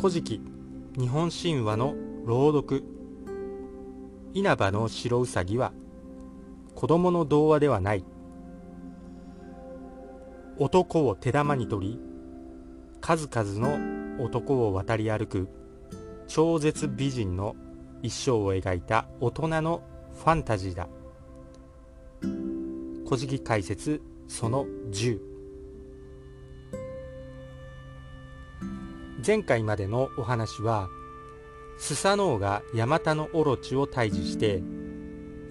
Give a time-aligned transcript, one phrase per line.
[0.00, 0.40] 古事記
[0.96, 2.84] 日本神話の朗読。
[4.32, 5.72] 稲葉の白うさぎは
[6.76, 8.04] 子供の童話ではない。
[10.56, 12.00] 男を手玉に取り
[13.00, 15.48] 数々の男を渡り歩く
[16.28, 17.56] 超絶美人の
[18.00, 19.82] 一生を描いた大人の
[20.16, 20.86] ファンタジーだ。
[23.04, 25.27] 古事記解説その10
[29.28, 30.88] 前回までのお話は
[31.76, 34.62] スサノオがヤマタノオロチを退治して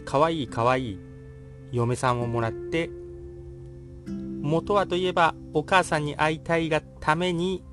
[0.03, 0.99] かわいいかわいい
[1.71, 2.89] 嫁さんをもらって
[4.41, 7.63] 元はといえばお母さんに会いたいがために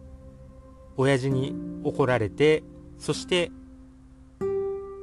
[0.98, 2.64] 親父に怒られて
[2.98, 3.50] そして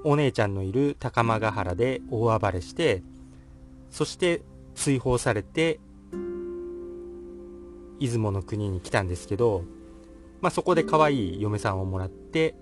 [0.04, 3.02] お姉ちゃんのいる高間ヶ原で大暴れして
[3.90, 4.44] そして
[4.76, 5.79] 追放されて
[7.99, 9.63] 出雲の国に来たんですけど、
[10.42, 12.56] まあ、そこで可愛い嫁さんをもらって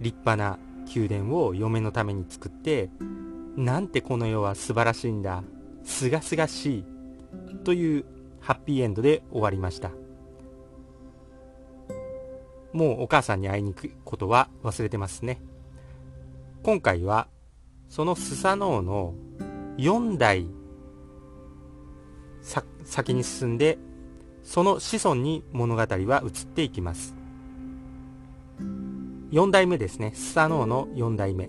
[0.00, 0.58] 立派な
[0.94, 2.90] 宮殿を嫁のために作って
[3.56, 5.42] なんてこの世は素晴らしいんだ
[5.84, 6.84] すがすがしい
[7.64, 8.04] という
[8.40, 9.90] ハッピーエンドで終わりました。
[12.72, 15.40] もうお母さんに会いに行くことは忘れてますね。
[16.62, 17.28] 今回は
[17.88, 19.14] そのスサノオの
[19.76, 20.46] 4代
[22.84, 23.78] 先に進んで
[24.42, 27.14] その子孫に物語は移っていきます。
[29.30, 30.12] 4代目ですね。
[30.14, 31.48] スサノオの4代目。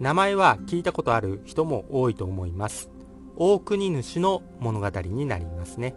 [0.00, 2.90] 名前は聞いたことある人も多いと思います。
[3.36, 5.94] 大国主の物語になりますね。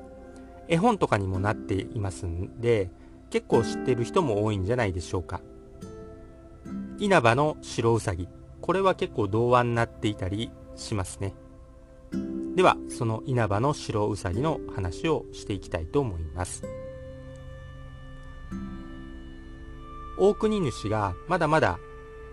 [0.67, 2.89] 絵本とかにもなっていますんで
[3.29, 5.41] 結構知ってる人も多いんじゃないでしょうか。
[6.97, 8.27] 稲葉の白うさぎ
[8.61, 11.33] これは結構童話になっていたりしますね。
[12.55, 16.63] ではその稲葉の白うさぎの話をしていきたいと思います。
[20.17, 21.77] 大国主がまだまだ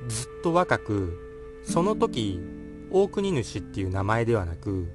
[0.06, 1.18] ずっと若く
[1.64, 2.40] その時
[2.90, 4.92] 大国主っていう名前ではなく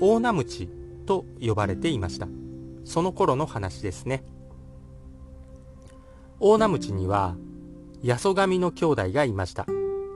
[0.00, 0.68] 大名鞭
[1.06, 2.28] と呼ばれていました。
[2.84, 4.24] その頃の話ですね。
[6.40, 7.36] 大名鞭には
[8.04, 9.66] 八十神の兄弟がいました。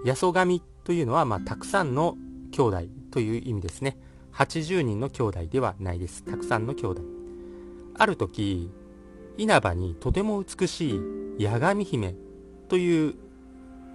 [0.04, 2.16] 八十神というのは、まあ、たくさんの
[2.50, 2.82] 兄弟
[3.12, 3.96] という意味ですね。
[4.32, 6.24] 80人の兄弟ではないです。
[6.24, 7.02] たくさんの兄弟。
[7.94, 8.70] ある時
[9.36, 11.00] 稲葉にとても美し
[11.38, 12.14] い八神姫
[12.68, 13.14] という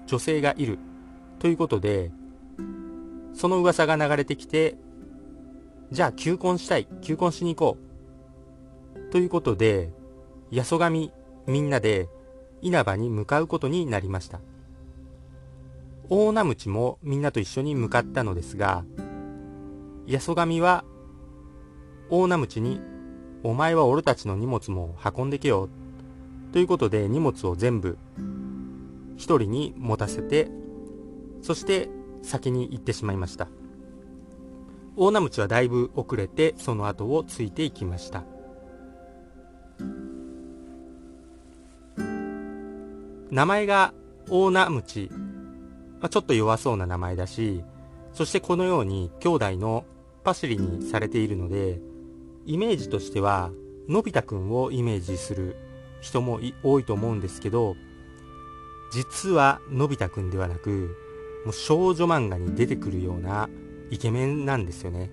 [0.06, 0.80] 女性がいる
[1.40, 2.12] ということで
[3.34, 4.76] その噂が流れてきて
[5.92, 7.78] じゃあ求婚したい求婚しに行こ
[8.96, 9.92] うということで
[10.54, 11.12] 八十神
[11.46, 12.08] みんなで
[12.62, 14.40] 稲葉に向かうことになりました。
[16.10, 18.86] 大名鞭もみんなと一緒に向かったのですが
[20.10, 20.86] 八十神は
[22.10, 22.80] 大名鞭に
[23.44, 25.68] 「お前は俺たちの荷物も運んでけよ」
[26.54, 27.98] ということで荷物を全部
[29.18, 30.50] 一人に持たせて
[31.42, 31.90] そして
[32.24, 33.50] 先に行ってしまいました。
[34.96, 38.24] 大名鞭はだいぶ遅れてその後をついていきました。
[43.30, 43.94] 名前が
[44.30, 45.10] 大名鞭、
[46.00, 47.64] まあ、ちょっと弱そうな名前だし
[48.14, 49.86] そしてこのように兄弟の
[50.28, 51.80] パシリにされているので
[52.46, 53.50] イメージとしては
[53.88, 55.56] のび太くんをイメージする
[56.02, 57.78] 人も多いと思うんですけど
[58.92, 60.98] 実はのび太くんではなく
[61.46, 63.48] もう少女漫画に出てくるような
[63.90, 65.12] イケメンなんですよね。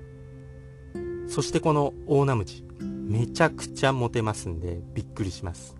[1.29, 5.77] そしてこの大ナムチめちゃくちゃモテますんでびっくりします。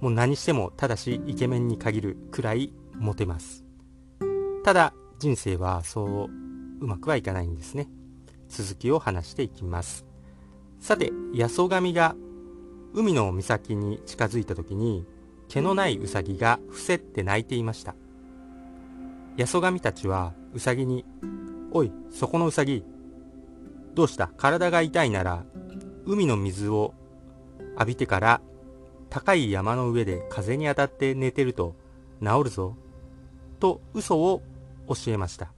[0.00, 3.66] もう何してもただしイケメンに限るくらいモテます。
[4.64, 6.30] ただ人生はそう
[6.80, 7.90] うまくはいかないんですね。
[8.48, 10.06] 続きを話していきます。
[10.80, 12.14] さて八十神が
[12.94, 15.06] 海の岬に近づいた時に
[15.48, 17.94] 毛のないウサギが伏せって泣いていました。
[19.38, 21.04] 八十神たちはウサギに
[21.72, 22.84] 「おいそこのウサギ
[23.94, 24.28] どうした？
[24.28, 25.44] 体が痛いなら
[26.06, 26.94] 海の水を
[27.74, 28.40] 浴びてから
[29.10, 31.74] 高い山の上で風に当たって寝てると
[32.22, 32.76] 治るぞ」
[33.60, 34.42] と嘘を
[34.88, 35.52] 教えました。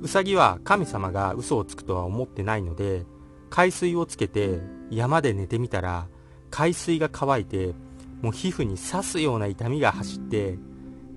[0.00, 3.04] ウサギは神様が嘘をつくとは思ってないので
[3.50, 4.60] 海水をつけて
[4.90, 6.08] 山で寝てみたら
[6.50, 7.74] 海水が乾いて
[8.22, 10.58] もう皮膚に刺すような痛みが走って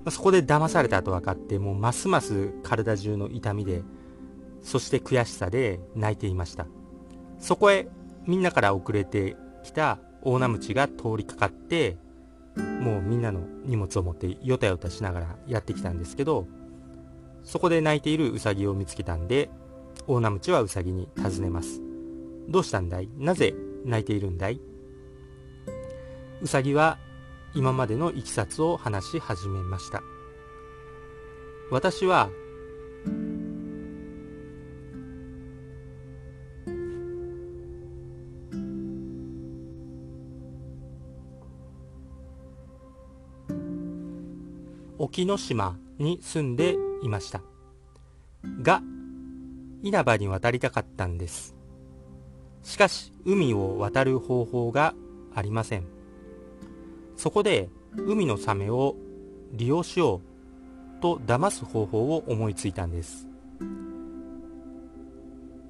[0.09, 3.83] そこで騙されたと分かってもうますます体中の痛みで
[4.62, 6.68] そして悔しさで泣いていました。
[7.44, 7.89] そこへ
[8.25, 11.97] みんなから遅れてきた大名鞭が通りかかって
[12.56, 16.47] もうみんなの荷物を持ってよたよたしながらやってきたんですけど
[17.44, 19.50] そこで泣いているウサギを見つけたんで、
[20.07, 21.81] 大名鞭はウサギに尋ねます。
[22.50, 23.10] どうしたんだい？
[23.18, 23.54] なぜ
[23.86, 24.60] 泣いているんだい？
[26.42, 26.98] ウサギは
[27.54, 30.01] 今までのいきさつを話し始めました。
[31.72, 32.30] 私は
[44.98, 47.42] 沖ノ島に住んでいました。
[48.62, 48.82] が
[49.84, 51.56] 稲葉に渡りたかったんです。
[52.64, 54.96] しかし海を渡る方法が
[55.36, 55.86] ありません。
[57.18, 58.96] そこで海のサメを
[59.52, 60.22] 利用しよ
[60.98, 63.28] うと騙す方法を思いついたんです。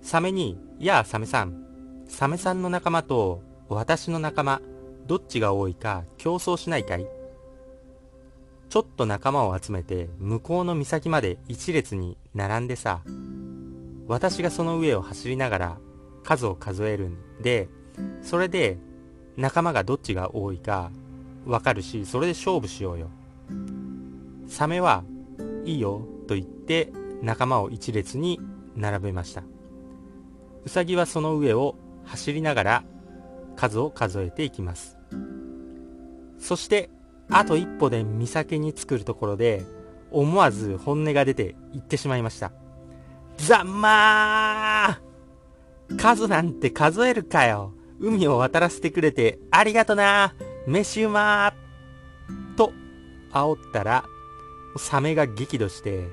[0.01, 1.63] サメに「やあサメさん
[2.07, 4.61] サメさんの仲間と私の仲間
[5.07, 7.07] どっちが多いか競争しないかい?」
[8.73, 13.01] ちょっと仲間を集めて向こうの岬まで一列に並んでさ
[14.07, 15.77] 私がその上を走りながら
[16.23, 17.69] 数を数えるんで
[18.23, 18.79] それで
[19.37, 20.89] 仲間がどっちが多いか
[21.45, 23.11] わかるしそれで勝負しようよ。
[24.47, 25.03] サメは
[25.65, 26.91] いいよと言って
[27.21, 28.41] 仲間を一列に
[28.75, 29.43] 並べました。
[30.65, 31.75] ウサギはその上を
[32.05, 32.83] 走りながら
[33.55, 34.97] 数を数えていきます。
[36.39, 36.89] そして
[37.33, 39.65] あと一歩で岬に作るところで
[40.11, 42.51] 思わず本音が出て言ってしまいました。
[43.37, 45.97] ざんまー。
[45.97, 47.73] 数なんて数えるかよ。
[47.99, 50.35] 海を渡らせてくれてありがとな。
[50.67, 52.55] 飯うまー。
[52.55, 52.71] と
[53.31, 54.05] 煽ったら
[54.77, 56.07] サメが激怒して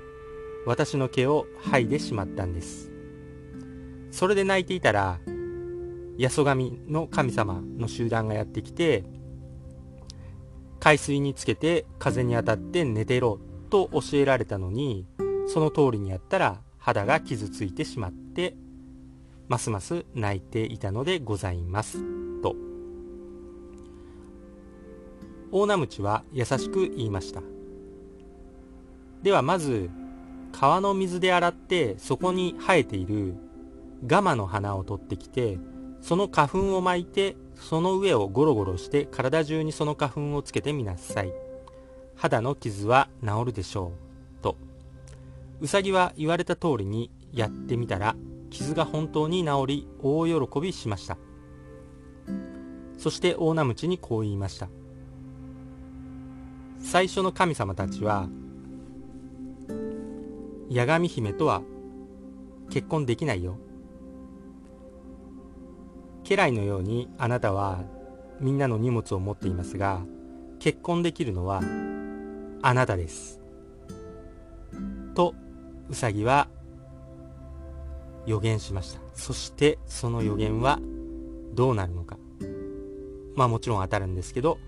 [0.66, 2.90] 私の毛を剥いでしまったんです。
[4.10, 5.20] それで泣いていたら
[6.18, 9.04] 八十神の神様の集団がやってきて
[10.80, 13.38] 海水につけて風に当たって寝てろ
[13.68, 15.06] と教えられたのに
[15.46, 18.56] その通りにやったら肌が傷ついてしまって
[19.48, 21.98] ますます泣いていたのでございます
[22.40, 22.56] と。
[25.52, 27.42] 大名ムチは優しく言いました。
[29.22, 29.90] ではまず
[30.52, 33.34] 川の水で洗ってそこに生えている
[34.06, 35.58] ガマの花を取ってきて
[36.00, 41.32] その花粉を巻いてその上をゴロゴロして体中にその花粉をつけてみなさい。
[42.16, 43.92] 肌の傷は治るでしょ
[44.40, 44.42] う。
[44.42, 44.56] と。
[45.60, 48.16] うさぎは言われた通りにやってみたら
[48.50, 51.16] 傷が本当に治り大喜びしました。
[52.98, 54.68] そして大名ムにこう言いました。
[56.82, 58.28] 最初の神様たちは
[60.70, 61.62] 八神姫とは
[62.70, 63.56] 結婚できないよ。
[66.30, 67.82] 家来のようにあなたは
[68.38, 70.00] みんなの荷物を持っていますが
[70.60, 71.60] 結婚できるのは
[72.62, 73.40] あなたです
[75.16, 75.34] と
[75.88, 76.46] ウサギは
[78.26, 80.78] 予言しましたそしてその予言は
[81.52, 82.16] どうなるのか
[83.34, 84.58] まあもちろん当たるんですけど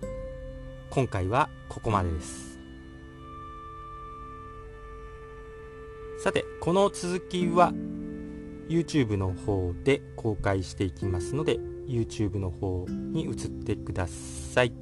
[0.91, 2.59] 今回はここまでです
[6.25, 7.73] さてこの続きは
[8.73, 14.82] YouTube の方で公開していきますので YouTube の方に移ってください。